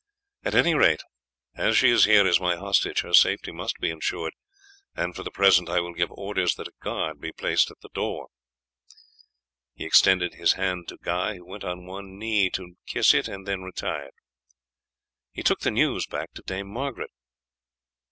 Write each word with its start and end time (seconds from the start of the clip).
At 0.43 0.55
any 0.55 0.73
rate, 0.73 1.03
as 1.53 1.77
she 1.77 1.91
is 1.91 2.05
here 2.05 2.25
as 2.27 2.39
my 2.39 2.55
hostage 2.55 3.01
her 3.01 3.13
safety 3.13 3.51
must 3.51 3.77
be 3.79 3.91
ensured, 3.91 4.33
and 4.95 5.15
for 5.15 5.21
the 5.21 5.29
present 5.29 5.69
I 5.69 5.79
will 5.79 5.93
give 5.93 6.09
orders 6.09 6.55
that 6.55 6.67
a 6.67 6.73
guard 6.81 7.19
be 7.21 7.31
placed 7.31 7.69
at 7.69 7.77
the 7.81 7.89
house." 7.93 8.29
He 9.75 9.85
extended 9.85 10.33
his 10.33 10.53
hand 10.53 10.87
to 10.87 10.97
Guy, 11.03 11.35
who 11.35 11.45
went 11.45 11.63
on 11.63 11.85
one 11.85 12.17
knee 12.17 12.49
to 12.49 12.77
kiss 12.87 13.13
it 13.13 13.27
and 13.27 13.45
then 13.47 13.61
retired. 13.61 14.15
He 15.33 15.43
took 15.43 15.59
the 15.59 15.69
news 15.69 16.07
back 16.07 16.33
to 16.33 16.41
Dame 16.41 16.69
Margaret. 16.73 17.11